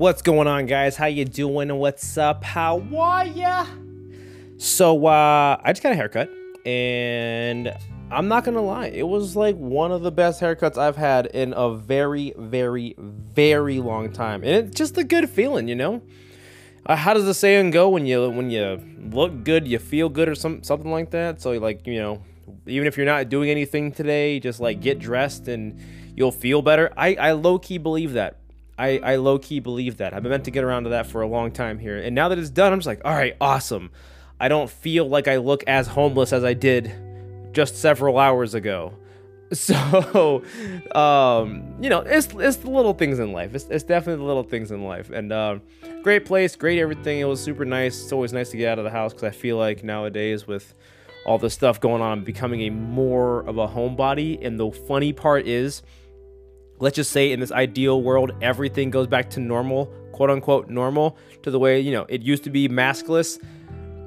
[0.00, 0.96] What's going on, guys?
[0.96, 1.76] How you doing?
[1.76, 2.42] What's up?
[2.42, 3.66] How are ya?
[4.56, 6.30] So, uh, I just got a haircut,
[6.64, 7.76] and
[8.10, 11.52] I'm not gonna lie, it was like one of the best haircuts I've had in
[11.54, 16.00] a very, very, very long time, and it's just a good feeling, you know.
[16.86, 17.90] Uh, how does the saying go?
[17.90, 18.80] When you when you
[19.12, 21.42] look good, you feel good, or some something like that.
[21.42, 22.22] So, like you know,
[22.66, 25.78] even if you're not doing anything today, just like get dressed and
[26.16, 26.90] you'll feel better.
[26.96, 28.39] I I low key believe that.
[28.80, 30.14] I, I low key believe that.
[30.14, 31.98] I've been meant to get around to that for a long time here.
[31.98, 33.90] And now that it's done, I'm just like, all right, awesome.
[34.40, 36.90] I don't feel like I look as homeless as I did
[37.52, 38.94] just several hours ago.
[39.52, 40.44] So,
[40.94, 43.52] um, you know, it's it's the little things in life.
[43.52, 45.10] It's, it's definitely the little things in life.
[45.10, 45.58] And uh,
[46.04, 47.18] great place, great everything.
[47.18, 48.00] It was super nice.
[48.00, 50.72] It's always nice to get out of the house because I feel like nowadays with
[51.26, 54.38] all this stuff going on, I'm becoming a more of a homebody.
[54.40, 55.82] And the funny part is,
[56.80, 61.16] let's just say in this ideal world, everything goes back to normal, quote unquote normal,
[61.42, 63.38] to the way, you know, it used to be maskless.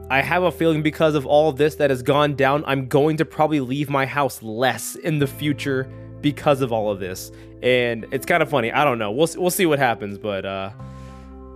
[0.09, 3.17] I have a feeling because of all of this that has gone down, I'm going
[3.17, 5.89] to probably leave my house less in the future
[6.21, 7.31] because of all of this.
[7.61, 8.71] And it's kind of funny.
[8.71, 9.11] I don't know.
[9.11, 10.71] We'll we'll see what happens, but uh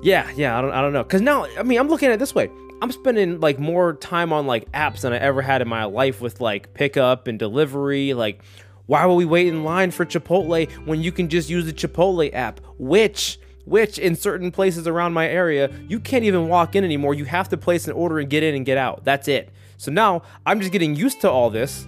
[0.01, 1.03] yeah, yeah, I don't I don't know.
[1.03, 2.49] Cuz now, I mean, I'm looking at it this way.
[2.81, 6.21] I'm spending like more time on like apps than I ever had in my life
[6.21, 8.41] with like pickup and delivery, like
[8.87, 12.33] why will we wait in line for Chipotle when you can just use the Chipotle
[12.33, 12.59] app?
[12.77, 17.13] Which which in certain places around my area, you can't even walk in anymore.
[17.13, 19.03] You have to place an order and get in and get out.
[19.03, 19.51] That's it.
[19.75, 21.85] So now I'm just getting used to all this.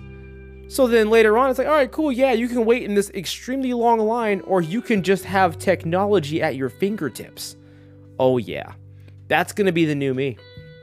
[0.67, 2.11] So then later on, it's like, all right, cool.
[2.11, 6.43] Yeah, you can wait in this extremely long line, or you can just have technology
[6.43, 7.55] at your fingertips.
[8.19, 8.73] Oh, yeah.
[9.29, 10.37] That's to be the new me.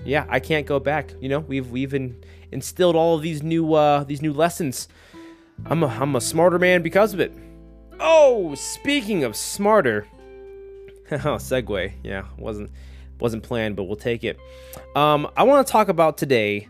[0.05, 1.13] Yeah, I can't go back.
[1.21, 4.89] You know, we've, we've in, instilled all of these new, uh, these new lessons.
[5.65, 7.33] I'm a, I'm a smarter man because of it.
[7.99, 10.07] Oh, speaking of smarter,
[11.11, 11.93] oh, segue.
[12.03, 12.71] Yeah, wasn't
[13.21, 14.39] wasn't planned, but we'll take it.
[14.95, 16.69] Um, I want to talk about today,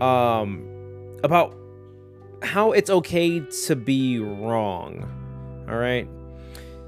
[0.00, 0.64] um,
[1.24, 1.56] about
[2.42, 5.08] how it's okay to be wrong.
[5.68, 6.08] All right.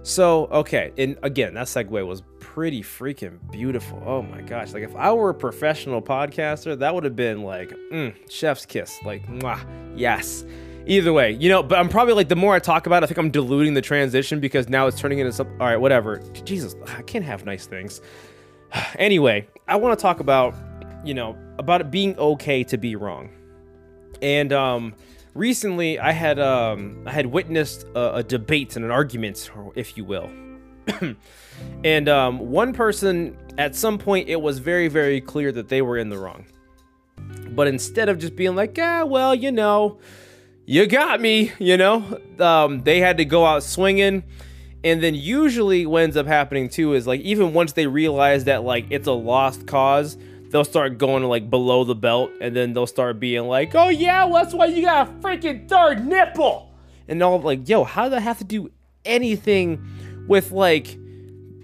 [0.03, 4.03] So, okay, and again, that segue was pretty freaking beautiful.
[4.05, 4.75] Oh my gosh!
[4.75, 8.99] Like if I were a professional podcaster, that would have been like mm, chef's kiss.
[9.05, 9.65] Like, mwah,
[9.97, 10.45] yes.
[10.87, 13.07] Either way, you know, but I'm probably like the more I talk about it, I
[13.07, 15.59] think I'm diluting the transition because now it's turning into something.
[15.59, 16.19] All right, whatever.
[16.45, 18.03] Jesus, I can't have nice things.
[18.99, 20.55] anyway, I want to talk about,
[21.03, 23.31] you know, about it being okay to be wrong.
[24.21, 24.95] And um,
[25.33, 30.05] recently, I had um, I had witnessed a, a debate and an argument, if you
[30.05, 30.31] will.
[31.85, 35.97] and um, one person, at some point, it was very, very clear that they were
[35.97, 36.45] in the wrong.
[37.53, 39.99] But instead of just being like, ah, well, you know
[40.67, 42.19] you got me, you know?
[42.39, 44.25] Um, they had to go out swinging.
[44.83, 48.65] And then usually what ends up happening too is like even once they realize that
[48.65, 50.19] like it's a lost cause,
[50.51, 54.25] they'll start going like below the belt and then they'll start being like, oh yeah,
[54.25, 56.71] well, that's why you got a freaking third nipple.
[57.09, 58.71] And all like, yo, how does that have to do
[59.07, 59.83] anything
[60.29, 60.99] with like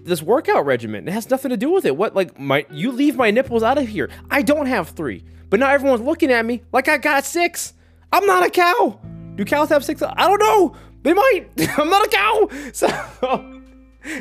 [0.03, 1.07] this workout regimen?
[1.07, 1.95] It has nothing to do with it.
[1.95, 4.09] What like my you leave my nipples out of here.
[4.31, 5.23] I don't have three.
[5.49, 7.73] But now everyone's looking at me like I got six.
[8.11, 8.99] I'm not a cow.
[9.35, 10.01] Do cows have six?
[10.01, 10.75] I don't know.
[11.03, 11.47] They might.
[11.77, 12.49] I'm not a cow.
[12.73, 13.61] So,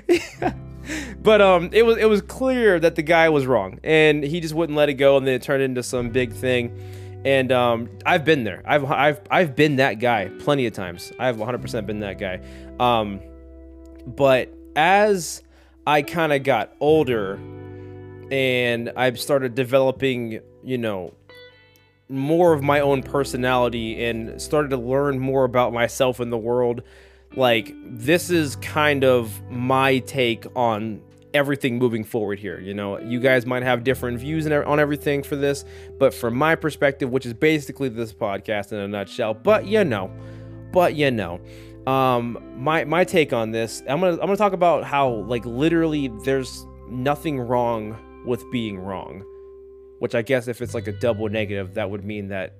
[0.08, 0.54] yeah.
[1.22, 4.54] but um, it was it was clear that the guy was wrong, and he just
[4.54, 6.78] wouldn't let it go, and then it turned into some big thing.
[7.24, 8.62] And um, I've been there.
[8.64, 11.12] I've I've I've been that guy plenty of times.
[11.18, 12.40] I've 100% been that guy.
[12.78, 13.20] Um,
[14.06, 15.42] but as
[15.86, 17.38] I kind of got older,
[18.30, 21.12] and I started developing, you know,
[22.10, 26.82] more of my own personality and started to learn more about myself in the world.
[27.36, 31.00] Like this is kind of my take on
[31.32, 32.98] everything moving forward here you know?
[32.98, 35.64] You guys might have different views on everything for this
[35.98, 40.10] but from my perspective which is basically this podcast in a nutshell but you know
[40.72, 41.40] but you know.
[41.86, 46.08] Um my my take on this i'm gonna i'm gonna talk about how like literally
[46.24, 47.96] there's nothing wrong
[48.26, 49.24] with being wrong
[50.00, 52.54] which I guess if it's like a double negative, that would mean that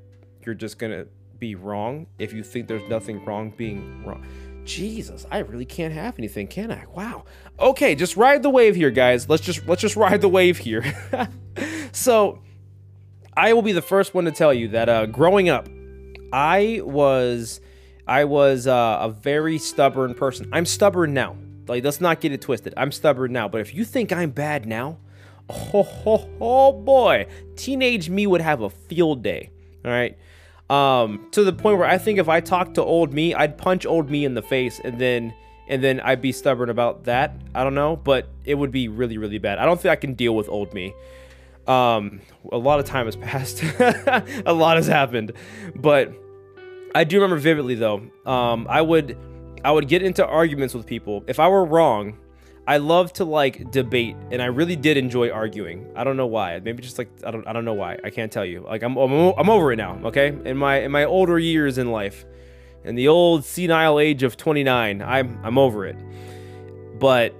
[0.44, 1.06] you're just gonna
[1.38, 4.24] be wrong if you think there's nothing wrong being wrong.
[4.64, 6.84] Jesus, I really can't have anything, can I?
[6.94, 7.24] Wow.
[7.58, 9.28] Okay, just ride the wave here, guys.
[9.28, 10.84] Let's just let's just ride the wave here.
[11.92, 12.40] so,
[13.34, 15.66] I will be the first one to tell you that uh, growing up,
[16.32, 17.62] I was
[18.06, 20.50] I was uh, a very stubborn person.
[20.52, 21.36] I'm stubborn now.
[21.66, 22.74] Like, let's not get it twisted.
[22.76, 23.48] I'm stubborn now.
[23.48, 24.98] But if you think I'm bad now,
[25.50, 27.26] oh, oh, oh boy,
[27.56, 29.50] teenage me would have a field day.
[29.84, 30.16] All right.
[30.68, 33.84] Um, to the point where I think if I talked to old me, I'd punch
[33.84, 35.34] old me in the face and then
[35.70, 37.40] and then I'd be stubborn about that.
[37.54, 39.58] I don't know, but it would be really, really bad.
[39.58, 40.92] I don't think I can deal with old me.
[41.68, 42.20] Um,
[42.50, 43.62] a lot of time has passed.
[44.44, 45.32] a lot has happened,
[45.76, 46.12] but
[46.94, 48.02] I do remember vividly though.
[48.26, 49.16] Um, I would,
[49.64, 51.24] I would get into arguments with people.
[51.28, 52.18] If I were wrong,
[52.66, 55.90] I love to like debate, and I really did enjoy arguing.
[55.96, 56.60] I don't know why.
[56.60, 57.98] Maybe just like I don't, I don't know why.
[58.04, 58.60] I can't tell you.
[58.60, 59.98] Like I'm, I'm, I'm over it now.
[60.04, 62.24] Okay, in my in my older years in life,
[62.84, 65.96] in the old senile age of 29, I'm I'm over it.
[66.98, 67.34] But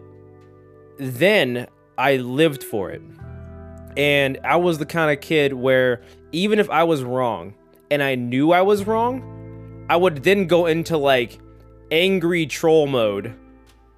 [0.98, 1.66] then
[1.98, 3.02] I lived for it.
[3.96, 6.02] And I was the kind of kid where
[6.32, 7.54] even if I was wrong
[7.90, 11.40] and I knew I was wrong, I would then go into like
[11.90, 13.34] angry troll mode,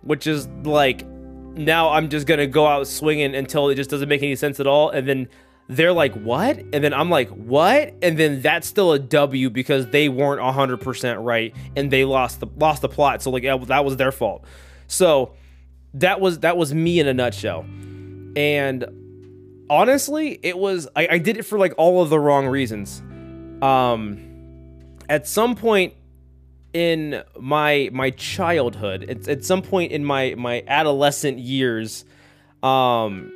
[0.03, 1.05] which is like
[1.55, 4.67] now I'm just to go out swinging until it just doesn't make any sense at
[4.67, 5.29] all and then
[5.69, 9.87] they're like, "What?" And then I'm like, "What?" And then that's still a W because
[9.87, 13.23] they weren't 100% right and they lost the lost the plot.
[13.23, 14.45] So like that was their fault.
[14.87, 15.35] So
[15.95, 17.65] that was that was me in a nutshell.
[18.37, 18.85] And
[19.71, 23.01] honestly, it was I, I did it for like all of the wrong reasons.
[23.63, 24.29] Um
[25.09, 25.95] at some point
[26.73, 32.05] in my my childhood, at, at some point in my my adolescent years,
[32.63, 33.33] um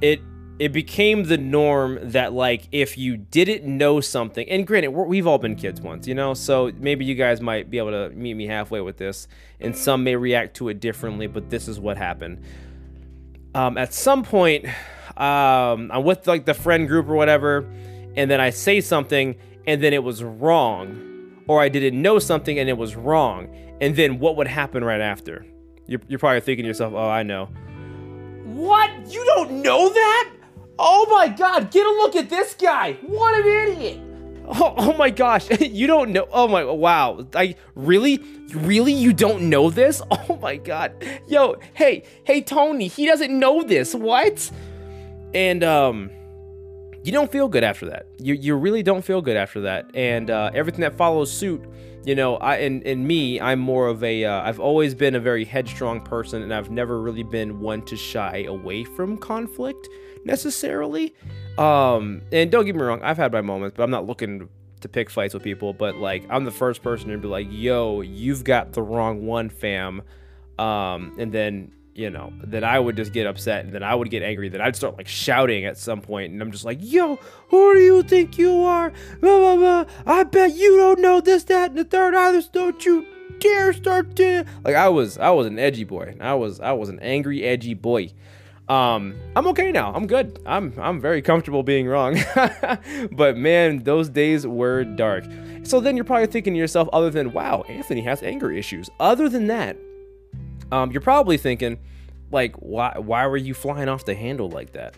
[0.00, 0.20] it
[0.58, 5.38] it became the norm that like if you didn't know something and granted we've all
[5.38, 6.34] been kids once you know?
[6.34, 9.26] So maybe you guys might be able to meet me halfway with this
[9.58, 12.44] and some may react to it differently but this is what happened.
[13.54, 14.66] Um, at some point
[15.16, 17.66] um, i'm with like the friend group or whatever
[18.14, 19.36] and then i say something
[19.66, 21.09] and then it was wrong
[21.50, 23.48] or i didn't know something and it was wrong
[23.80, 25.44] and then what would happen right after
[25.86, 27.46] you're, you're probably thinking to yourself oh i know
[28.44, 30.30] what you don't know that
[30.82, 32.94] Oh my god, get a look at this guy.
[33.02, 34.00] What an idiot.
[34.46, 36.26] Oh, oh my gosh, you don't know.
[36.32, 37.26] Oh my, wow.
[37.34, 38.18] I really,
[38.54, 40.00] really, you don't know this?
[40.10, 40.94] Oh my god.
[41.28, 43.94] Yo, hey, hey, Tony, he doesn't know this.
[43.94, 44.50] What?
[45.34, 46.10] And, um,
[47.02, 48.06] you don't feel good after that.
[48.18, 49.90] You, you really don't feel good after that.
[49.94, 51.64] And, uh, everything that follows suit,
[52.04, 54.24] you know, I, and, and me, I'm more of a.
[54.24, 58.44] uh, always been a very headstrong person and I've never really been one to shy
[58.48, 59.88] away from conflict
[60.24, 61.14] necessarily.
[61.58, 64.48] Um, and don't get me wrong, I've had my moments, but I'm not looking
[64.80, 65.72] to pick fights with people.
[65.72, 69.48] But like, I'm the first person to be like, "Yo, you've got the wrong one,
[69.48, 70.02] fam,"
[70.58, 74.08] um, and then you know, that I would just get upset and then I would
[74.08, 74.48] get angry.
[74.48, 77.16] that I'd start like shouting at some point, and I'm just like, "Yo,
[77.48, 78.90] who do you think you are?
[79.20, 79.84] Blah, blah, blah.
[80.06, 82.40] I bet you don't know this, that, and the third either.
[82.52, 83.04] Don't you
[83.38, 86.16] dare start to like." I was, I was an edgy boy.
[86.20, 88.12] I was, I was an angry, edgy boy.
[88.70, 89.92] Um, I'm okay now.
[89.92, 90.40] I'm good.
[90.46, 92.16] I'm I'm very comfortable being wrong.
[93.12, 95.24] but man, those days were dark.
[95.64, 98.88] So then you're probably thinking to yourself, other than wow, Anthony has anger issues.
[98.98, 99.76] Other than that,
[100.72, 101.78] um, you're probably thinking,
[102.30, 104.94] like, why why were you flying off the handle like that?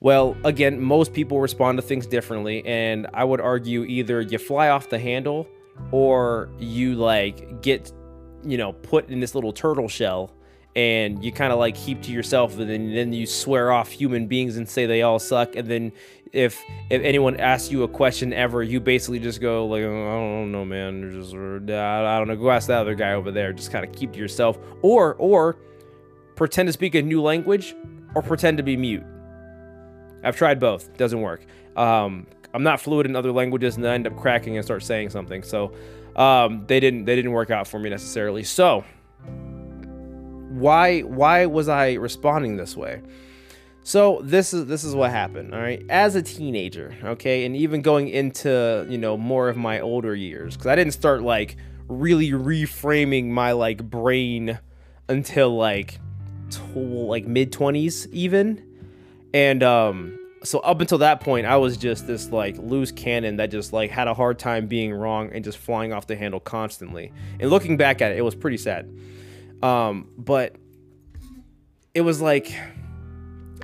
[0.00, 4.70] Well, again, most people respond to things differently, and I would argue either you fly
[4.70, 5.46] off the handle
[5.92, 7.92] or you like get,
[8.42, 10.32] you know, put in this little turtle shell
[10.76, 14.26] and you kind of like keep to yourself and then, then you swear off human
[14.26, 15.90] beings and say they all suck and then
[16.32, 20.12] if if anyone asks you a question ever you basically just go like oh, i
[20.12, 21.10] don't know man.
[21.10, 22.36] Just uh, i don't know.
[22.36, 23.52] Go ask that other guy over there.
[23.52, 24.58] Just kind of keep to yourself.
[24.82, 25.56] Or or
[26.40, 27.74] pretend to speak a new language
[28.14, 29.04] or pretend to be mute.
[30.24, 30.96] I've tried both.
[30.96, 31.44] Doesn't work.
[31.76, 35.10] Um, i'm not fluent in other languages and I end up cracking and start saying
[35.10, 35.42] something.
[35.42, 35.74] So
[36.16, 38.42] um, they didn't they didn't work out for me necessarily.
[38.42, 38.86] So
[40.48, 43.02] why why was I responding this way?
[43.82, 45.84] So this is this is what happened, all right?
[45.90, 50.56] As a teenager, okay, and even going into, you know, more of my older years
[50.56, 54.58] cuz I didn't start like really reframing my like brain
[55.06, 56.00] until like
[56.50, 58.64] to, like mid 20s even.
[59.32, 63.50] And um so up until that point I was just this like loose cannon that
[63.50, 67.12] just like had a hard time being wrong and just flying off the handle constantly.
[67.38, 68.90] And looking back at it, it was pretty sad.
[69.62, 70.56] Um, but
[71.94, 72.54] it was like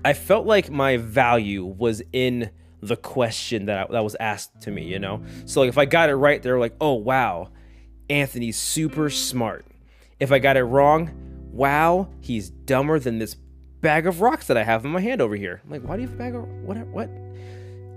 [0.04, 2.50] I felt like my value was in
[2.80, 5.22] the question that I, that was asked to me, you know.
[5.46, 7.50] So like if I got it right, they're like, "Oh wow,
[8.08, 9.66] Anthony's super smart."
[10.20, 11.10] If I got it wrong,
[11.56, 13.36] wow, he's dumber than this
[13.80, 15.60] bag of rocks that I have in my hand over here.
[15.64, 16.76] I'm like, why do you have a bag of what?
[16.88, 17.10] What?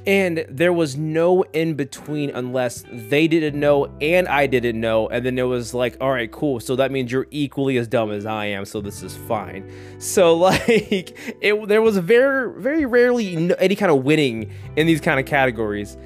[0.05, 5.07] And there was no in between unless they didn't know and I didn't know.
[5.09, 6.59] And then it was like, all right, cool.
[6.59, 8.65] So that means you're equally as dumb as I am.
[8.65, 9.69] So this is fine.
[9.99, 15.19] So, like, it, there was very, very rarely any kind of winning in these kind
[15.19, 15.97] of categories.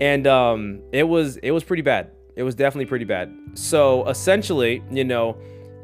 [0.00, 2.10] And um, it was, it was pretty bad.
[2.34, 3.32] It was definitely pretty bad.
[3.54, 5.36] So essentially, you know,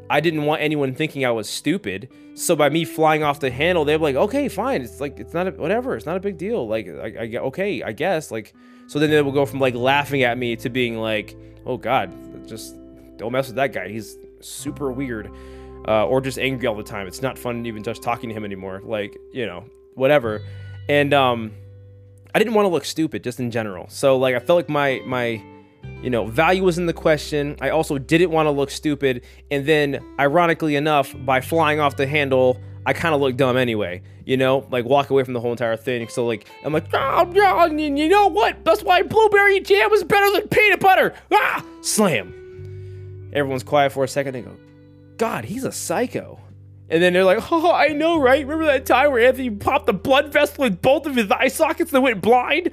[0.09, 2.09] I didn't want anyone thinking I was stupid.
[2.33, 4.81] So by me flying off the handle, they're like, okay, fine.
[4.81, 5.95] It's like it's not a, whatever.
[5.95, 6.67] It's not a big deal.
[6.67, 8.31] Like I, I okay, I guess.
[8.31, 8.53] Like
[8.87, 12.11] so then they will go from like laughing at me to being like, oh god,
[12.47, 12.75] just
[13.17, 13.89] don't mess with that guy.
[13.89, 15.29] He's super weird,
[15.87, 17.05] uh, or just angry all the time.
[17.05, 18.81] It's not fun even just talking to him anymore.
[18.83, 20.41] Like you know, whatever.
[20.87, 21.51] And um,
[22.33, 23.87] I didn't want to look stupid just in general.
[23.89, 25.43] So like I felt like my my
[26.01, 27.57] you know, value was in the question.
[27.61, 29.23] I also didn't want to look stupid.
[29.51, 34.01] And then, ironically enough, by flying off the handle, I kind of look dumb anyway,
[34.25, 36.07] you know, like walk away from the whole entire thing.
[36.07, 38.63] So, like, I'm like, oh, yeah, you know what?
[38.63, 41.13] That's why blueberry jam is better than peanut butter.
[41.31, 43.29] Ah, slam.
[43.33, 44.33] Everyone's quiet for a second.
[44.33, 44.55] They go,
[45.17, 46.39] God, he's a psycho.
[46.89, 48.45] And then they're like, oh, I know, right?
[48.45, 51.93] Remember that time where Anthony popped the blood vessel in both of his eye sockets
[51.93, 52.71] and went blind?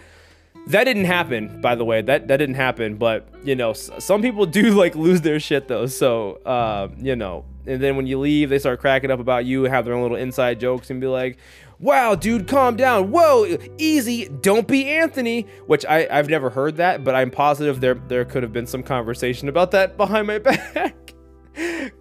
[0.69, 2.03] That didn't happen, by the way.
[2.03, 2.97] That that didn't happen.
[2.97, 5.87] But you know, some people do like lose their shit though.
[5.87, 9.65] So uh, you know, and then when you leave, they start cracking up about you,
[9.65, 11.39] have their own little inside jokes, and be like,
[11.79, 13.13] "Wow, dude, calm down.
[13.13, 14.29] Whoa, easy.
[14.29, 18.43] Don't be Anthony." Which I I've never heard that, but I'm positive there there could
[18.43, 21.15] have been some conversation about that behind my back.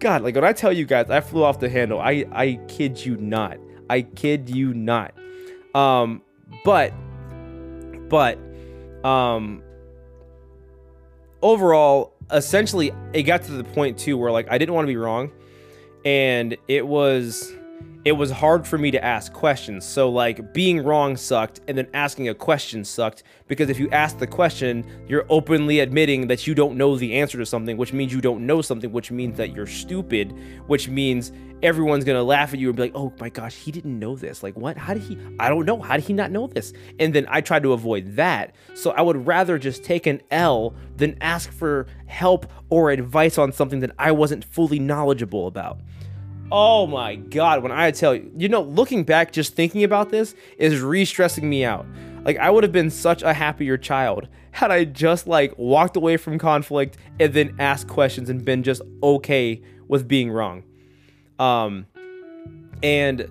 [0.00, 2.00] God, like when I tell you guys, I flew off the handle.
[2.00, 3.58] I I kid you not.
[3.88, 5.14] I kid you not.
[5.72, 6.22] Um,
[6.64, 6.92] but
[8.08, 8.38] but
[9.06, 9.62] um
[11.42, 14.96] overall essentially it got to the point too where like I didn't want to be
[14.96, 15.30] wrong.
[16.04, 17.52] And it was
[18.06, 19.84] it was hard for me to ask questions.
[19.84, 24.16] So like being wrong sucked and then asking a question sucked because if you ask
[24.18, 28.12] the question, you're openly admitting that you don't know the answer to something, which means
[28.12, 30.32] you don't know something, which means that you're stupid,
[30.68, 31.32] which means
[31.64, 34.40] everyone's to laugh at you and be like, "Oh my gosh, he didn't know this.
[34.40, 34.76] Like what?
[34.76, 35.80] How did he I don't know.
[35.80, 38.54] How did he not know this?" And then I tried to avoid that.
[38.74, 43.50] So I would rather just take an L than ask for help or advice on
[43.50, 45.80] something that I wasn't fully knowledgeable about.
[46.52, 50.34] Oh my god, when I tell you, you know, looking back, just thinking about this
[50.58, 51.86] is re stressing me out.
[52.24, 56.16] Like, I would have been such a happier child had I just like walked away
[56.16, 60.64] from conflict and then asked questions and been just okay with being wrong.
[61.38, 61.86] Um,
[62.82, 63.28] and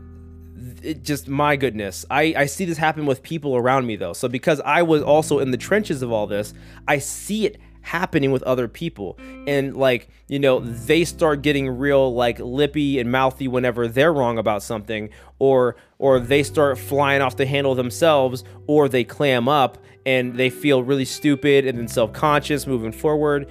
[0.84, 4.28] it just my goodness I, I see this happen with people around me though so
[4.28, 6.54] because i was also in the trenches of all this
[6.88, 9.18] i see it happening with other people.
[9.48, 14.38] And like you know they start getting real like lippy and mouthy whenever they're wrong
[14.38, 19.78] about something or or they start flying off the handle themselves or they clam up
[20.06, 23.50] and they feel really stupid and then self-conscious moving forward.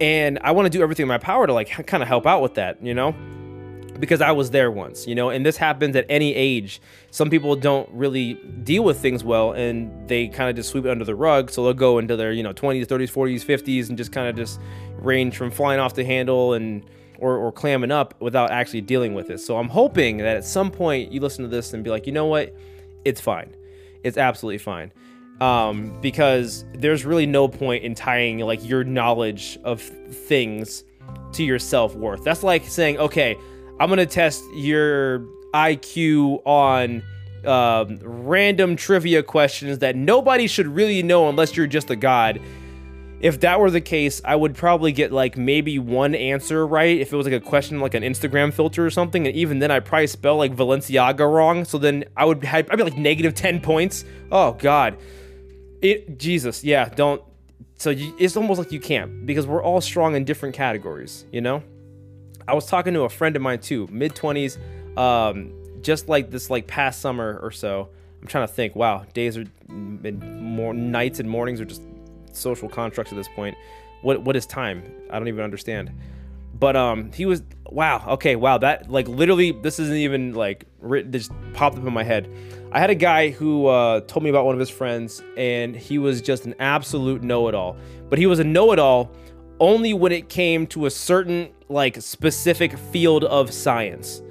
[0.00, 2.40] And i want to do everything in my power to like kind of help out
[2.42, 3.14] with that you know
[4.00, 6.80] because I was there once, you know, and this happens at any age.
[7.10, 10.90] Some people don't really deal with things well and they kind of just sweep it
[10.90, 11.50] under the rug.
[11.50, 14.36] So they'll go into their, you know, 20s, 30s, 40s, 50s and just kind of
[14.36, 14.60] just
[14.96, 16.84] range from flying off the handle and
[17.18, 19.38] or, or clamming up without actually dealing with it.
[19.38, 22.12] So I'm hoping that at some point you listen to this and be like, you
[22.12, 22.54] know what?
[23.04, 23.54] It's fine.
[24.02, 24.92] It's absolutely fine.
[25.40, 30.84] Um, because there's really no point in tying like your knowledge of things
[31.32, 32.24] to your self worth.
[32.24, 33.36] That's like saying, okay,
[33.80, 35.20] I'm gonna test your
[35.54, 37.02] IQ on
[37.46, 42.40] um, random trivia questions that nobody should really know unless you're just a god.
[43.20, 47.10] If that were the case, I would probably get like maybe one answer right if
[47.10, 49.86] it was like a question like an Instagram filter or something, and even then I'd
[49.86, 51.64] probably spell like Valenciaga wrong.
[51.64, 54.04] So then I would have, I'd be like negative ten points.
[54.30, 54.98] Oh God,
[55.80, 57.22] it Jesus, yeah, don't.
[57.78, 61.40] So you, it's almost like you can't because we're all strong in different categories, you
[61.40, 61.62] know.
[62.50, 64.58] I was talking to a friend of mine too, mid 20s,
[64.98, 65.52] um,
[65.82, 67.88] just like this like past summer or so.
[68.20, 68.74] I'm trying to think.
[68.74, 71.82] Wow, days are and more nights and mornings are just
[72.32, 73.56] social constructs at this point.
[74.02, 74.82] What what is time?
[75.10, 75.92] I don't even understand.
[76.52, 78.04] But um, he was wow.
[78.08, 78.58] Okay, wow.
[78.58, 81.12] That like literally, this isn't even like written.
[81.12, 82.28] Just popped up in my head.
[82.72, 85.98] I had a guy who uh, told me about one of his friends, and he
[85.98, 87.76] was just an absolute know-it-all.
[88.08, 89.10] But he was a know-it-all
[89.60, 94.22] only when it came to a certain like specific field of science.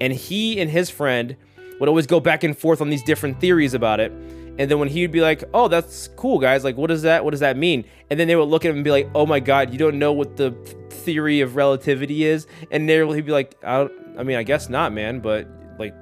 [0.00, 1.36] And he and his friend
[1.80, 4.12] would always go back and forth on these different theories about it.
[4.58, 6.64] And then when he would be like, "Oh, that's cool, guys.
[6.64, 7.24] Like, what does that?
[7.24, 9.26] What does that mean?" And then they would look at him and be like, "Oh
[9.26, 10.52] my God, you don't know what the
[10.88, 14.94] theory of relativity is?" And there he'd be like, I, "I mean, I guess not,
[14.94, 15.20] man.
[15.20, 15.46] But
[15.78, 15.94] like,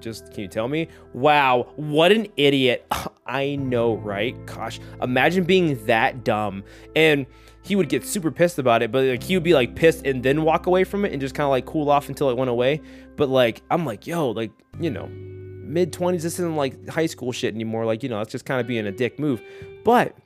[0.00, 2.86] just can you tell me?" Wow, what an idiot!
[3.28, 4.34] I know, right?
[4.46, 6.64] Gosh, imagine being that dumb.
[6.96, 7.26] And
[7.62, 10.22] he would get super pissed about it, but like he would be like pissed and
[10.22, 12.48] then walk away from it and just kind of like cool off until it went
[12.50, 12.80] away.
[13.16, 17.30] But like I'm like, yo, like you know, mid 20s, this isn't like high school
[17.30, 17.84] shit anymore.
[17.84, 19.42] Like you know, that's just kind of being a dick move.
[19.84, 20.16] But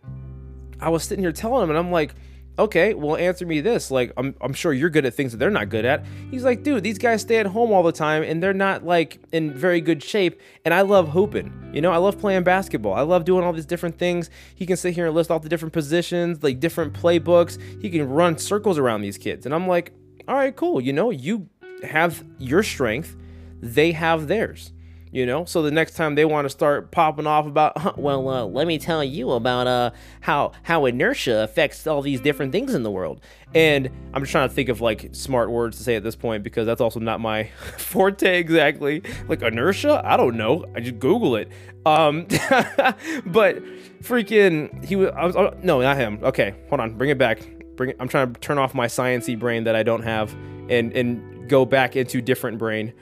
[0.81, 2.15] I was sitting here telling him, and I'm like,
[2.59, 3.91] okay, well, answer me this.
[3.91, 6.05] Like, I'm, I'm sure you're good at things that they're not good at.
[6.31, 9.21] He's like, dude, these guys stay at home all the time and they're not like
[9.33, 10.41] in very good shape.
[10.65, 11.71] And I love hooping.
[11.73, 12.95] You know, I love playing basketball.
[12.95, 14.31] I love doing all these different things.
[14.55, 17.61] He can sit here and list off the different positions, like different playbooks.
[17.81, 19.47] He can run circles around these kids.
[19.47, 19.93] And I'm like,
[20.29, 20.81] all right, cool.
[20.81, 21.49] You know, you
[21.83, 23.17] have your strength,
[23.61, 24.73] they have theirs
[25.13, 25.45] you know?
[25.45, 28.79] So the next time they want to start popping off about well uh, let me
[28.79, 29.91] tell you about uh
[30.23, 33.21] how how inertia affects all these different things in the world.
[33.55, 36.43] And i'm just trying to think of like smart words to say at this point
[36.43, 37.45] because that's also not my
[37.79, 39.03] forte exactly.
[39.29, 40.03] Like inertia?
[40.05, 40.65] I don't know.
[40.75, 41.49] I just google it.
[41.85, 42.27] Um
[43.27, 43.63] but
[44.03, 46.19] freaking he was, I was oh, no not him.
[46.23, 46.95] Okay hold on.
[46.97, 47.41] Bring it back.
[47.77, 50.33] Bring it i'm trying to turn off my sciency brain that i don't have
[50.69, 52.93] and and go back into different brain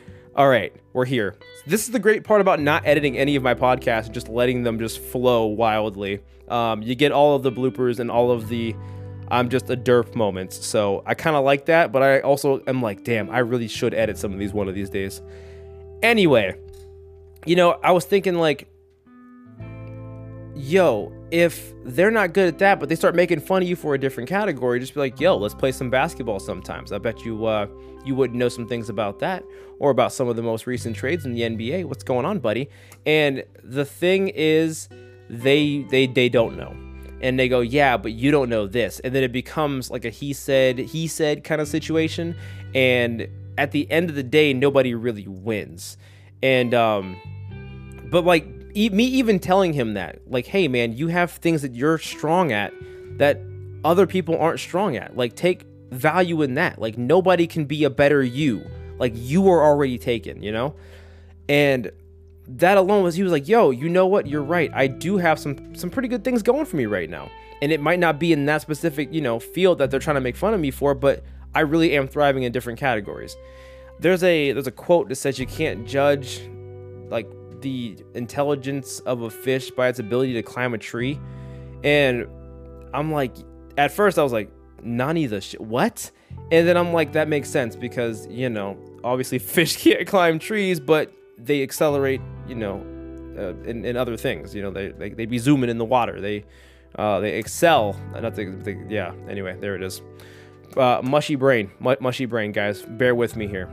[0.41, 1.37] all right, we're here.
[1.67, 4.79] This is the great part about not editing any of my podcasts, just letting them
[4.79, 6.21] just flow wildly.
[6.49, 8.75] Um, you get all of the bloopers and all of the
[9.31, 10.65] I'm just a derp moments.
[10.65, 13.93] So I kind of like that, but I also am like, damn, I really should
[13.93, 15.21] edit some of these one of these days.
[16.03, 16.59] Anyway,
[17.45, 18.67] you know, I was thinking like,
[20.61, 23.95] yo, if they're not good at that, but they start making fun of you for
[23.95, 26.93] a different category, just be like, yo, let's play some basketball sometimes.
[26.93, 27.67] I bet you uh,
[28.05, 29.45] you wouldn't know some things about that
[29.79, 31.85] or about some of the most recent trades in the NBA.
[31.85, 32.69] What's going on, buddy?
[33.07, 34.89] And the thing is,
[35.29, 36.77] they they they don't know.
[37.23, 38.99] And they go, yeah, but you don't know this.
[39.01, 42.35] And then it becomes like a he said, he said kind of situation.
[42.75, 45.99] And at the end of the day, nobody really wins.
[46.43, 47.17] And um,
[48.11, 51.75] but like e- me even telling him that, like, hey man, you have things that
[51.75, 52.73] you're strong at
[53.19, 53.41] that
[53.85, 55.17] other people aren't strong at.
[55.17, 56.79] Like, take value in that.
[56.79, 58.65] Like, nobody can be a better you.
[58.99, 60.75] Like, you are already taken, you know?
[61.49, 61.91] And
[62.59, 64.27] that alone was he was like, "Yo, you know what?
[64.27, 64.71] You're right.
[64.75, 67.31] I do have some some pretty good things going for me right now."
[67.63, 70.21] And it might not be in that specific, you know, field that they're trying to
[70.21, 71.23] make fun of me for, but
[71.55, 73.37] I really am thriving in different categories.
[73.99, 76.41] There's a there's a quote that says you can't judge
[77.09, 77.29] like
[77.63, 81.19] the intelligence of a fish by its ability to climb a tree.
[81.85, 82.27] And
[82.93, 83.35] I'm like,
[83.79, 84.51] at first I was like,
[84.83, 86.11] Nani the shit, what?
[86.51, 90.81] And then I'm like, that makes sense because, you know, obviously fish can't climb trees,
[90.81, 92.77] but they accelerate, you know,
[93.39, 94.55] uh, in, in other things.
[94.55, 96.21] You know, they, they, they be zooming in the water.
[96.21, 96.45] They,
[96.97, 97.99] uh, they excel.
[98.15, 100.03] Not they, they, yeah, anyway, there it is.
[100.77, 101.71] Uh, mushy brain,
[102.01, 102.83] mushy brain, guys.
[102.83, 103.69] Bear with me here.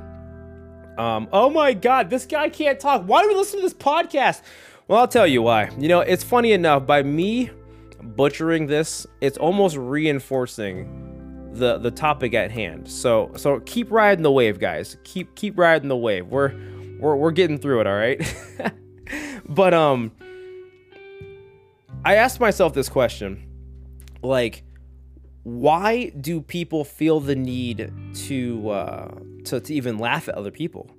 [0.98, 3.04] Um, oh my God, this guy can't talk.
[3.04, 4.42] Why do we listen to this podcast?
[4.88, 5.70] Well, I'll tell you why.
[5.78, 7.52] You know, it's funny enough, by me
[8.02, 12.90] butchering this, it's almost reinforcing the the topic at hand.
[12.90, 14.98] So so keep riding the wave, guys.
[15.04, 16.28] Keep keep riding the wave.
[16.28, 16.54] We're
[17.00, 18.22] we're we're getting through it, all right?
[19.50, 20.12] but um
[22.06, 23.44] I asked myself this question.
[24.22, 24.64] Like
[25.44, 29.16] why do people feel the need to uh,
[29.50, 30.90] to to even laugh at other people?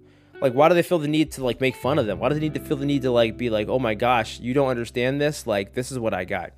[0.41, 2.19] Like, why do they feel the need to like make fun of them?
[2.19, 4.39] Why do they need to feel the need to like be like, oh my gosh,
[4.41, 5.47] you don't understand this?
[5.47, 6.53] Like, this is what I got.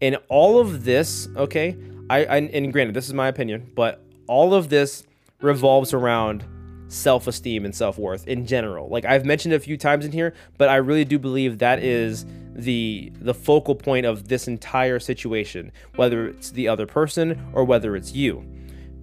[0.00, 1.76] And all of this, okay,
[2.08, 5.04] I, I and granted, this is my opinion, but all of this
[5.40, 6.44] revolves around
[6.88, 8.88] self-esteem and self-worth in general.
[8.88, 12.26] Like I've mentioned a few times in here, but I really do believe that is
[12.54, 17.94] the the focal point of this entire situation, whether it's the other person or whether
[17.94, 18.44] it's you.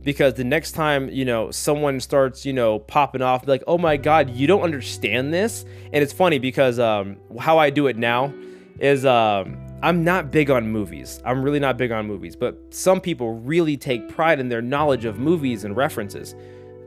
[0.07, 3.97] Because the next time, you know, someone starts, you know, popping off, like, oh my
[3.97, 5.65] God, you don't understand this.
[5.91, 8.33] And it's funny because um, how I do it now
[8.79, 11.21] is um, I'm not big on movies.
[11.25, 15.03] I'm really not big on movies, but some people really take pride in their knowledge
[15.03, 16.35] of movies and references.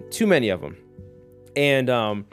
[0.09, 0.78] Too many of them.
[1.54, 2.24] And um,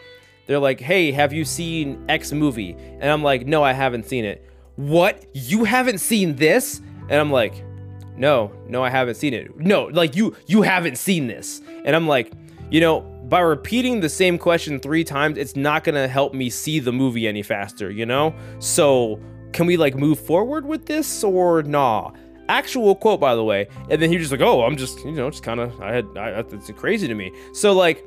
[0.46, 2.78] they're like, hey, have you seen X movie?
[2.78, 4.46] And I'm like, no, I haven't seen it.
[4.78, 5.26] What?
[5.34, 6.80] You haven't seen this?
[7.10, 7.62] And I'm like,
[8.18, 9.58] no, no, I haven't seen it.
[9.58, 11.62] No, like you, you haven't seen this.
[11.86, 12.34] And I'm like,
[12.70, 16.80] you know, by repeating the same question three times, it's not gonna help me see
[16.80, 18.34] the movie any faster, you know?
[18.60, 19.20] So
[19.54, 22.12] can we like move forward with this or nah?
[22.50, 23.68] Actual quote, by the way.
[23.90, 25.94] And then he was just like, oh, I'm just, you know, just kind of, I
[25.94, 27.32] had, I, it's crazy to me.
[27.54, 28.06] So like,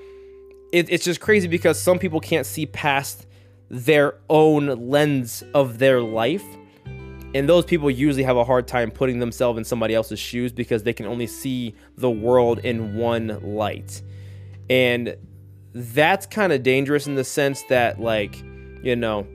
[0.72, 3.26] it, it's just crazy because some people can't see past
[3.68, 6.44] their own lens of their life.
[7.34, 10.82] And those people usually have a hard time putting themselves in somebody else's shoes because
[10.82, 14.02] they can only see the world in one light.
[14.68, 15.16] And
[15.72, 18.42] that's kind of dangerous in the sense that, like,
[18.82, 19.26] you know,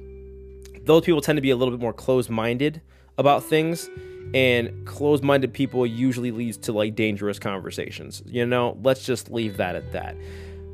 [0.83, 2.81] those people tend to be a little bit more closed minded
[3.17, 3.89] about things.
[4.33, 8.23] And closed minded people usually leads to like dangerous conversations.
[8.25, 10.17] You know, let's just leave that at that.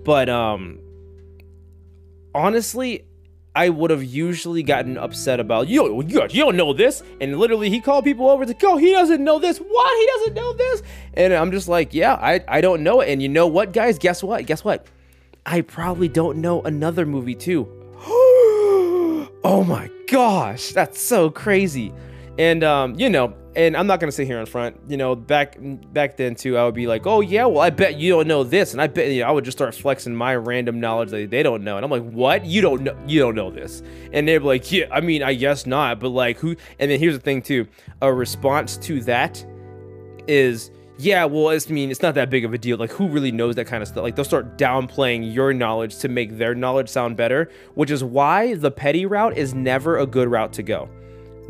[0.04, 0.80] But um
[2.34, 3.04] honestly,
[3.56, 6.02] I would have usually gotten upset about you.
[6.08, 8.78] You don't know this, and literally he called people over to go.
[8.78, 9.58] He doesn't know this.
[9.58, 10.00] What?
[10.00, 10.84] He doesn't know this,
[11.16, 13.10] and I'm just like, yeah, I I don't know it.
[13.10, 14.00] And you know what, guys?
[14.00, 14.46] Guess what?
[14.46, 14.88] Guess what?
[15.46, 17.68] I probably don't know another movie too.
[18.06, 21.92] oh my gosh, that's so crazy.
[22.38, 24.78] And um, you know, and I'm not gonna sit here in front.
[24.88, 27.98] You know, back back then too, I would be like, oh yeah, well I bet
[27.98, 30.36] you don't know this, and I bet you know, I would just start flexing my
[30.36, 32.46] random knowledge that they don't know, and I'm like, what?
[32.46, 32.98] You don't know?
[33.08, 33.84] You don't know this?
[34.14, 36.56] And they're like, yeah, I mean, I guess not, but like who?
[36.80, 37.68] And then here's the thing too,
[38.02, 39.46] a response to that
[40.28, 40.72] is.
[40.98, 42.78] Yeah, well, it's, I mean, it's not that big of a deal.
[42.78, 44.04] Like, who really knows that kind of stuff?
[44.04, 48.54] Like, they'll start downplaying your knowledge to make their knowledge sound better, which is why
[48.54, 50.88] the petty route is never a good route to go.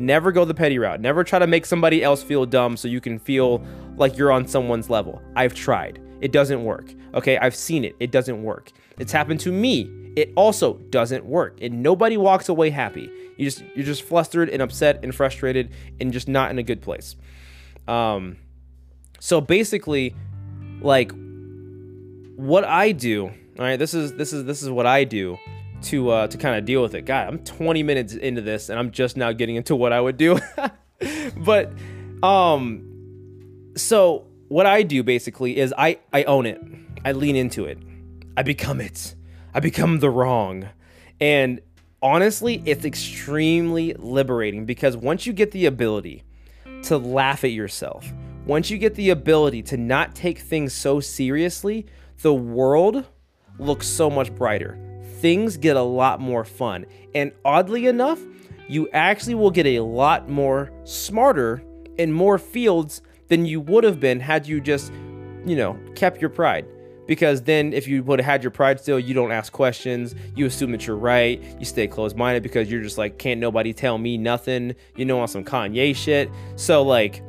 [0.01, 0.99] Never go the petty route.
[0.99, 3.63] Never try to make somebody else feel dumb so you can feel
[3.97, 5.21] like you're on someone's level.
[5.35, 6.01] I've tried.
[6.21, 6.91] It doesn't work.
[7.13, 7.95] Okay, I've seen it.
[7.99, 8.71] It doesn't work.
[8.97, 9.91] It's happened to me.
[10.15, 11.59] It also doesn't work.
[11.61, 13.11] And nobody walks away happy.
[13.37, 16.81] You just you're just flustered and upset and frustrated and just not in a good
[16.81, 17.15] place.
[17.87, 18.37] Um
[19.19, 20.15] so basically
[20.81, 21.11] like
[22.35, 23.33] what I do, all
[23.65, 25.37] right, this is this is this is what I do
[25.83, 27.03] to uh, to kind of deal with it.
[27.03, 30.17] God, I'm 20 minutes into this and I'm just now getting into what I would
[30.17, 30.39] do.
[31.37, 31.71] but
[32.23, 32.87] um
[33.75, 36.61] so what I do basically is I I own it.
[37.03, 37.79] I lean into it.
[38.37, 39.15] I become it.
[39.53, 40.69] I become the wrong.
[41.19, 41.61] And
[42.01, 46.23] honestly, it's extremely liberating because once you get the ability
[46.83, 48.11] to laugh at yourself,
[48.45, 51.85] once you get the ability to not take things so seriously,
[52.21, 53.05] the world
[53.59, 54.77] looks so much brighter
[55.21, 56.85] things get a lot more fun.
[57.15, 58.19] And oddly enough,
[58.67, 61.63] you actually will get a lot more smarter
[61.97, 64.91] in more fields than you would have been had you just,
[65.45, 66.65] you know, kept your pride.
[67.07, 70.15] Because then, if you would have had your pride still, you don't ask questions.
[70.35, 71.43] You assume that you're right.
[71.59, 75.19] You stay closed minded because you're just like, can't nobody tell me nothing, you know,
[75.19, 76.29] on some Kanye shit.
[76.55, 77.21] So, like,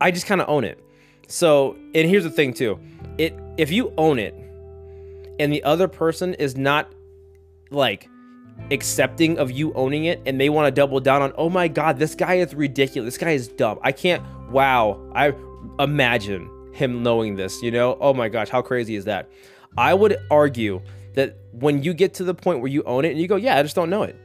[0.00, 0.82] I just kind of own it.
[1.28, 2.80] So, and here's the thing too
[3.18, 4.34] it if you own it,
[5.38, 6.92] and the other person is not
[7.70, 8.08] like
[8.70, 11.98] accepting of you owning it and they want to double down on oh my god
[11.98, 13.14] this guy is ridiculous.
[13.14, 13.78] This guy is dumb.
[13.82, 15.32] I can't wow i
[15.78, 17.96] imagine him knowing this you know?
[18.00, 19.30] Oh my gosh how crazy is that?
[19.76, 20.82] I would argue
[21.14, 23.56] that when you get to the point where you own it and you go yeah
[23.56, 24.16] i just don't know it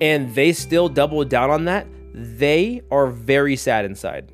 [0.00, 4.30] and they still double down on that they are very sad inside.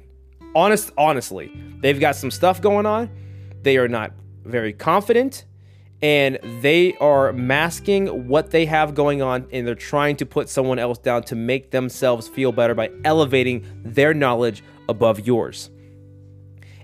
[0.55, 3.11] Honest honestly they've got some stuff going on.
[3.63, 4.13] They are not
[4.45, 5.45] very confident
[6.01, 10.79] and they are masking what they have going on and they're trying to put someone
[10.79, 15.71] else down to make themselves feel better by elevating their knowledge above yours.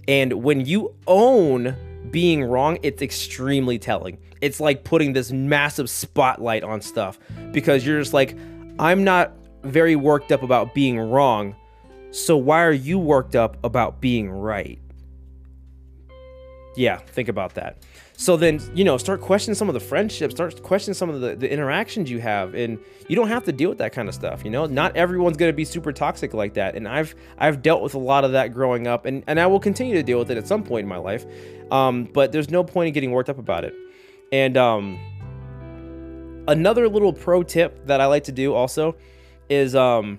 [0.09, 1.77] And when you own
[2.11, 4.18] being wrong, it's extremely telling.
[4.40, 7.18] It's like putting this massive spotlight on stuff
[7.53, 8.37] because you're just like,
[8.79, 11.57] I'm not very worked up about being wrong.
[12.11, 14.79] So why are you worked up about being right?
[16.76, 17.76] Yeah, think about that.
[18.16, 21.34] So then, you know, start questioning some of the friendships, start questioning some of the,
[21.34, 22.54] the interactions you have.
[22.54, 24.66] And you don't have to deal with that kind of stuff, you know?
[24.66, 26.76] Not everyone's gonna be super toxic like that.
[26.76, 29.60] And I've I've dealt with a lot of that growing up and, and I will
[29.60, 31.26] continue to deal with it at some point in my life.
[31.70, 33.74] Um, but there's no point in getting worked up about it.
[34.32, 34.98] And um
[36.46, 38.96] another little pro tip that I like to do also
[39.48, 40.18] is um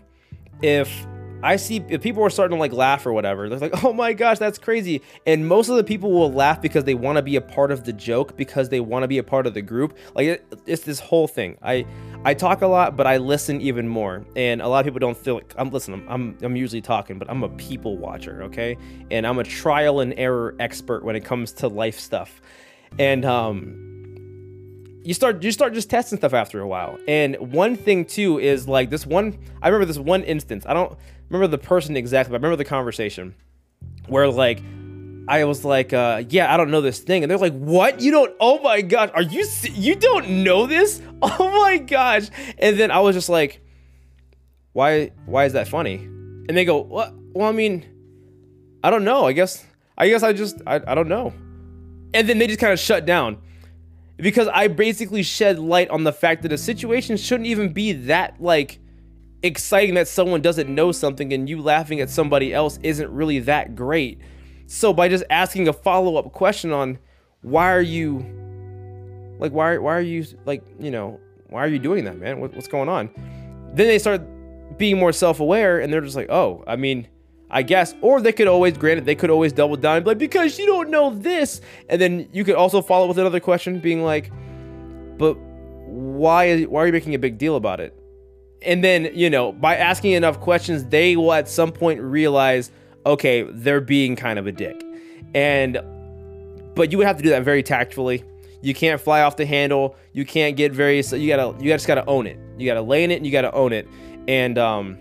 [0.61, 1.05] if
[1.43, 4.39] I see people are starting to like laugh or whatever, they're like, oh my gosh,
[4.39, 5.02] that's crazy.
[5.26, 7.84] And most of the people will laugh because they want to be a part of
[7.84, 9.98] the joke, because they want to be a part of the group.
[10.15, 11.58] Like it, it's this whole thing.
[11.62, 11.86] I
[12.24, 14.26] I talk a lot, but I listen even more.
[14.36, 16.06] And a lot of people don't feel like I'm listening.
[16.10, 18.78] I'm I'm usually talking, but I'm a people watcher, okay?
[19.12, 22.41] And I'm a trial and error expert when it comes to life stuff.
[22.98, 23.82] And um
[25.04, 26.98] you start you start just testing stuff after a while.
[27.08, 30.65] And one thing too is like this one I remember this one instance.
[30.65, 30.98] I don't
[31.29, 33.35] remember the person exactly, but I remember the conversation
[34.07, 34.61] where like
[35.27, 37.99] I was like, uh, yeah, I don't know this thing, and they're like, what?
[37.99, 38.35] You don't?
[38.39, 41.01] Oh my gosh, are you you don't know this?
[41.21, 42.27] Oh my gosh!
[42.59, 43.61] And then I was just like,
[44.73, 45.95] why why is that funny?
[45.95, 47.13] And they go, what?
[47.33, 47.85] Well, I mean,
[48.83, 49.25] I don't know.
[49.25, 49.65] I guess
[49.97, 51.33] I guess I just I, I don't know.
[52.13, 53.38] And then they just kind of shut down
[54.17, 58.39] because I basically shed light on the fact that a situation shouldn't even be that
[58.39, 58.79] like
[59.45, 63.75] exciting that someone doesn't know something and you laughing at somebody else isn't really that
[63.75, 64.19] great.
[64.67, 66.97] So by just asking a follow-up question on
[67.41, 68.25] why are you
[69.38, 72.39] like why why are you like, you know, why are you doing that, man?
[72.39, 73.10] What, what's going on?
[73.73, 74.21] Then they start
[74.77, 77.08] being more self-aware and they're just like, "Oh, I mean,
[77.49, 77.95] I guess.
[78.01, 80.65] Or they could always, granted, they could always double down and be like, because you
[80.65, 81.62] don't know this.
[81.89, 84.31] And then you could also follow with another question being like,
[85.17, 85.38] but
[85.86, 87.97] why why are you making a big deal about it?
[88.61, 92.71] And then, you know, by asking enough questions, they will at some point realize,
[93.05, 94.81] okay, they're being kind of a dick.
[95.33, 95.79] And
[96.75, 98.23] but you would have to do that very tactfully.
[98.61, 99.95] You can't fly off the handle.
[100.13, 102.39] You can't get very you gotta you just gotta own it.
[102.57, 103.87] You gotta lay in it and you gotta own it.
[104.27, 104.97] And um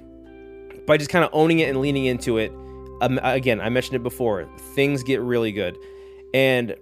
[0.87, 2.53] by just kind of owning it and leaning into it,
[3.01, 5.77] um, again, I mentioned it before, things get really good.
[6.35, 6.77] And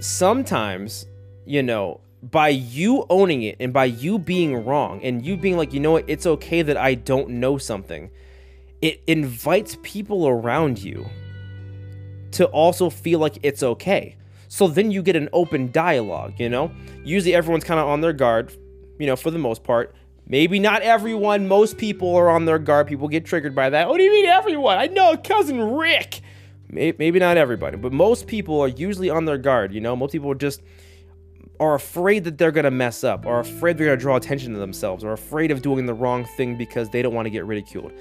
[0.00, 1.06] sometimes,
[1.46, 5.72] you know, by you owning it and by you being wrong and you being like,
[5.72, 8.10] you know what, it's okay that I don't know something,
[8.82, 11.06] it invites people around you
[12.32, 14.16] to also feel like it's okay.
[14.48, 16.70] So then you get an open dialogue, you know?
[17.04, 18.52] Usually everyone's kind of on their guard,
[18.98, 19.94] you know, for the most part.
[20.26, 22.86] Maybe not everyone, most people are on their guard.
[22.86, 23.86] People get triggered by that.
[23.86, 24.76] Oh, what do you mean everyone?
[24.76, 26.20] I know cousin Rick.
[26.68, 29.96] Maybe not everybody, but most people are usually on their guard, you know?
[29.96, 30.62] Most people are just
[31.60, 35.04] are afraid that they're gonna mess up, are afraid they're gonna draw attention to themselves,
[35.04, 37.92] or afraid of doing the wrong thing because they don't want to get ridiculed.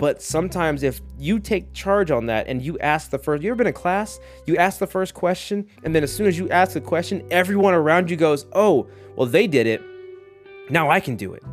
[0.00, 3.56] But sometimes if you take charge on that and you ask the first, you ever
[3.56, 4.18] been in class?
[4.44, 7.74] You ask the first question, and then as soon as you ask the question, everyone
[7.74, 9.80] around you goes, "Oh, well they did it.
[10.68, 11.44] Now I can do it."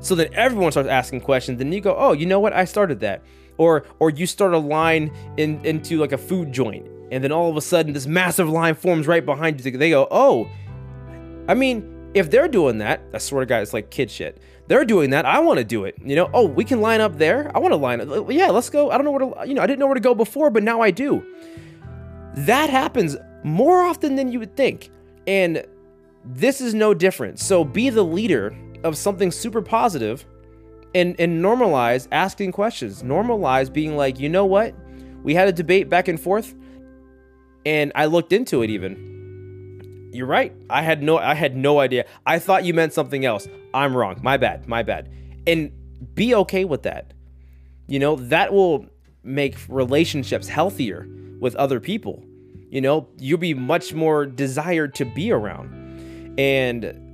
[0.00, 1.58] So then everyone starts asking questions.
[1.58, 2.54] Then you go, "Oh, you know what?
[2.54, 3.22] I started that."
[3.58, 7.50] Or or you start a line in into like a food joint, and then all
[7.50, 9.70] of a sudden this massive line forms right behind you.
[9.70, 10.48] They go, "Oh,
[11.50, 14.40] I mean, if they're doing that, I swear to God, it's like kid shit.
[14.68, 15.26] They're doing that.
[15.26, 15.96] I want to do it.
[16.00, 17.50] You know, oh, we can line up there.
[17.52, 18.08] I want to line up.
[18.08, 18.92] Uh, yeah, let's go.
[18.92, 20.62] I don't know where to, you know, I didn't know where to go before, but
[20.62, 21.26] now I do.
[22.36, 24.90] That happens more often than you would think.
[25.26, 25.66] And
[26.24, 27.40] this is no different.
[27.40, 30.24] So be the leader of something super positive
[30.94, 33.02] and, and normalize asking questions.
[33.02, 34.72] Normalize being like, you know what?
[35.24, 36.54] We had a debate back and forth,
[37.66, 39.10] and I looked into it even
[40.12, 40.52] you're right.
[40.68, 42.04] I had no I had no idea.
[42.26, 43.46] I thought you meant something else.
[43.74, 44.20] I'm wrong.
[44.22, 44.68] My bad.
[44.68, 45.10] My bad.
[45.46, 45.72] And
[46.14, 47.12] be okay with that.
[47.86, 48.86] You know, that will
[49.22, 51.08] make relationships healthier
[51.40, 52.24] with other people.
[52.70, 56.34] You know, you'll be much more desired to be around.
[56.38, 57.10] And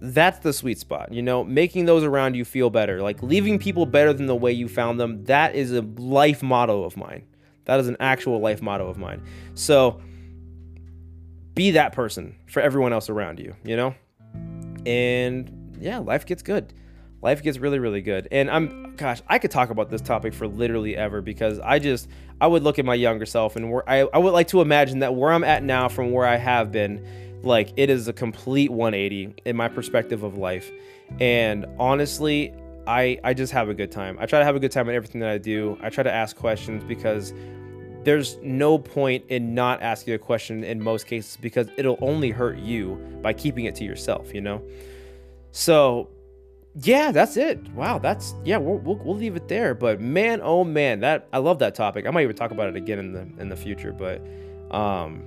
[0.00, 3.86] that's the sweet spot, you know, making those around you feel better, like leaving people
[3.86, 5.24] better than the way you found them.
[5.24, 7.24] That is a life motto of mine.
[7.64, 9.22] That is an actual life motto of mine.
[9.54, 10.00] So,
[11.58, 13.92] be that person for everyone else around you, you know?
[14.86, 16.72] And yeah, life gets good.
[17.20, 18.28] Life gets really, really good.
[18.30, 22.08] And I'm, gosh, I could talk about this topic for literally ever because I just,
[22.40, 25.00] I would look at my younger self and where I, I would like to imagine
[25.00, 27.04] that where I'm at now from where I have been,
[27.42, 30.70] like it is a complete 180 in my perspective of life.
[31.18, 32.54] And honestly,
[32.86, 34.16] I, I just have a good time.
[34.20, 35.76] I try to have a good time in everything that I do.
[35.82, 37.32] I try to ask questions because
[38.08, 42.56] there's no point in not asking a question in most cases because it'll only hurt
[42.56, 44.62] you by keeping it to yourself, you know?
[45.52, 46.08] So,
[46.74, 47.68] yeah, that's it.
[47.72, 48.56] Wow, that's yeah.
[48.56, 49.74] We'll, we'll, we'll leave it there.
[49.74, 52.06] But man, oh man, that I love that topic.
[52.06, 53.92] I might even talk about it again in the in the future.
[53.92, 54.26] But
[54.74, 55.24] um,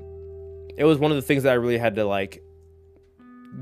[0.76, 2.44] it was one of the things that I really had to like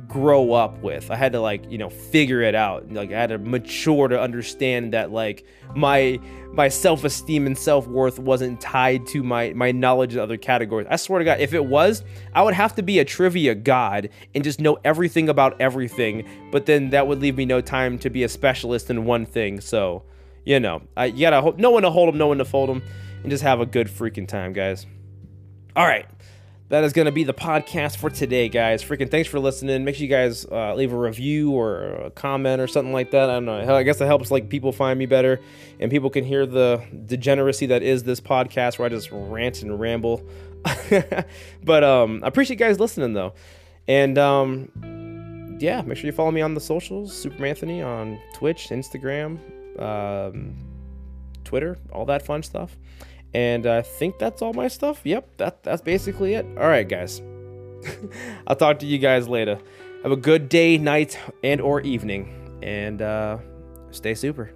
[0.08, 1.10] grow up with.
[1.10, 2.92] I had to like, you know, figure it out.
[2.92, 6.20] Like I had to mature to understand that like my
[6.52, 10.88] my self-esteem and self-worth wasn't tied to my my knowledge in other categories.
[10.90, 14.10] I swear to God, if it was, I would have to be a trivia god
[14.36, 18.10] and just know everything about everything, but then that would leave me no time to
[18.10, 19.60] be a specialist in one thing.
[19.60, 20.04] So,
[20.46, 22.70] you know, I you gotta hope no one to hold them, no one to fold
[22.70, 22.84] them,
[23.24, 24.86] and just have a good freaking time, guys.
[25.76, 26.08] All right
[26.70, 28.84] that is going to be the podcast for today, guys.
[28.84, 29.84] Freaking thanks for listening.
[29.84, 33.30] Make sure you guys uh, leave a review or a comment or something like that.
[33.30, 33.76] I don't know.
[33.76, 35.42] I guess it helps like people find me better
[35.80, 39.80] and people can hear the degeneracy that is this podcast where I just rant and
[39.80, 40.24] ramble.
[41.64, 43.34] but um, I appreciate you guys listening though,
[43.88, 49.40] and um, yeah, make sure you follow me on the socials, Supermanthony on Twitch, Instagram,
[49.82, 50.54] um,
[51.46, 52.78] Twitter, all that fun stuff.
[53.34, 55.02] And I think that's all my stuff.
[55.04, 56.46] Yep, that that's basically it.
[56.58, 57.22] All right, guys.
[58.48, 59.60] I'll talk to you guys later.
[60.04, 63.38] Have a good day, night, and or evening, and uh,
[63.92, 64.52] stay super.